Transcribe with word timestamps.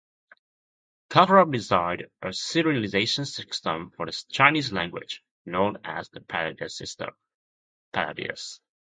Kafarov 1.11 1.51
designed 1.51 2.07
a 2.23 2.29
Cyrillization 2.29 3.23
system 3.27 3.91
for 3.91 4.07
the 4.07 4.25
Chinese 4.31 4.71
language, 4.73 5.23
known 5.45 5.77
as 5.83 6.09
the 6.09 6.21
Palladius 6.21 6.71
system. 6.75 7.11